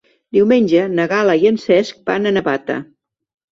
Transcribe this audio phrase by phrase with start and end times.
[0.37, 2.81] Diumenge na Gal·la i en Cesc van a Navata.